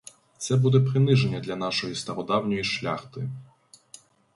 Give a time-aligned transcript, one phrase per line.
[0.37, 3.29] Це буде приниження для нашої стародавньої шляхти.